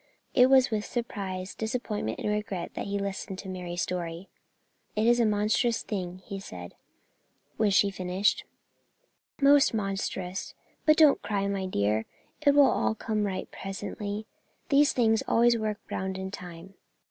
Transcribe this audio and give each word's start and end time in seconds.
It 0.33 0.49
was 0.49 0.71
with 0.71 0.83
surprise, 0.83 1.53
disappointment, 1.53 2.17
and 2.17 2.29
regret 2.31 2.73
that 2.73 2.87
he 2.87 2.97
listened 2.97 3.37
to 3.37 3.47
Mary's 3.49 3.83
story. 3.83 4.29
"It 4.95 5.05
is 5.05 5.19
a 5.19 5.27
monstrous 5.27 5.83
thing," 5.83 6.23
he 6.25 6.39
said, 6.39 6.73
when 7.57 7.69
she 7.69 7.89
had 7.89 7.93
finished. 7.97 8.43
"Most 9.39 9.75
monstrous; 9.75 10.55
but 10.87 10.97
don't 10.97 11.21
cry, 11.21 11.47
my 11.47 11.67
dear, 11.67 12.07
it 12.43 12.55
will 12.55 12.65
all 12.71 12.95
come 12.95 13.25
right 13.25 13.47
presently. 13.51 14.25
These 14.69 14.91
things 14.91 15.21
always 15.27 15.55
work 15.55 15.77
round 15.91 16.17
in 16.17 16.31
time." 16.31 16.73